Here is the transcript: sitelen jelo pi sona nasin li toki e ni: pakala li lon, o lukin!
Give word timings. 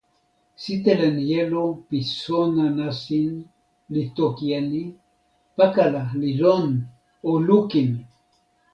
sitelen 0.61 1.15
jelo 1.31 1.63
pi 1.87 1.97
sona 2.21 2.65
nasin 2.79 3.31
li 3.93 4.03
toki 4.17 4.45
e 4.59 4.61
ni: 4.71 4.83
pakala 5.57 6.03
li 6.21 6.31
lon, 6.43 6.67
o 7.29 7.31
lukin! 7.47 7.89